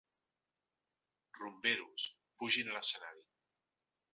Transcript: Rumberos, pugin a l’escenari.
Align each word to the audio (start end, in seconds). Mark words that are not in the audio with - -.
Rumberos, 1.41 2.03
pugin 2.39 2.73
a 2.73 2.75
l’escenari. 2.79 3.25